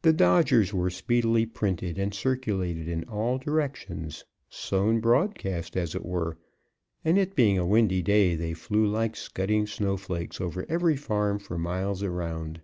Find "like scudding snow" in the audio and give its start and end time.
8.86-9.98